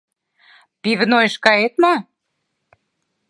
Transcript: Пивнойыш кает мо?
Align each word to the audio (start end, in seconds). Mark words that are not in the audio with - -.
Пивнойыш 0.81 1.35
кает 1.43 1.73
мо? 1.83 1.93